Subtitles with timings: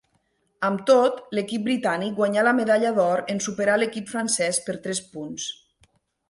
[0.69, 5.47] Amb tot, l'equip britànic guanyà la medalla d'or en superar l'equip francès per tres punts.